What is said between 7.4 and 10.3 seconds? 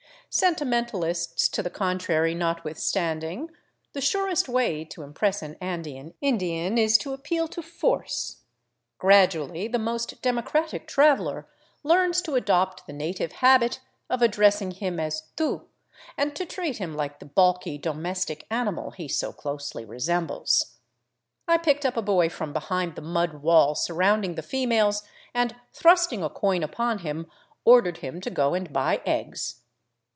to force. Gradually the most